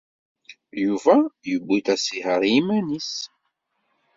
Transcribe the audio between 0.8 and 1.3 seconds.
Yuba